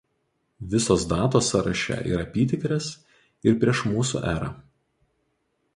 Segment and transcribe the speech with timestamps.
[0.69, 2.89] Visos datos sąraše yra apytikrės
[3.51, 4.53] ir prieš mūsų erą.